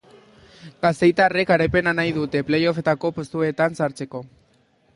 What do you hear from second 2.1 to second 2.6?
dute